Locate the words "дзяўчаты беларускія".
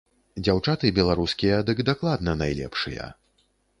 0.45-1.59